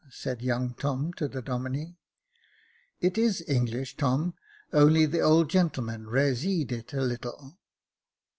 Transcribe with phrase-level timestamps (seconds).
[0.09, 1.95] "said young Tom to the Domine?
[3.01, 4.33] "It is English, Tom,
[4.73, 7.59] only the old gentleman razeed it a little.